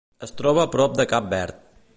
[0.27, 1.65] Es troba a prop de Cap Verd.